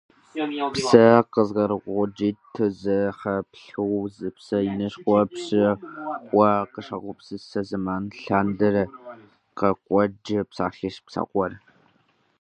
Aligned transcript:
Псэ 0.73 1.07
къызэрыгуэкӀитӀ 1.31 2.59
зэхэплъхьэу 2.79 3.99
зы 4.15 4.29
псэ 4.35 4.57
инышхуэ 4.69 5.19
пщӀы 5.31 5.67
хъууэ 6.27 6.49
къыщагупсыса 6.71 7.61
зэман 7.67 8.03
лъандэрэ 8.23 8.83
къекӀуэкӀ 9.57 10.29
псалъэщ 10.49 10.95
псэгъур. 11.05 11.51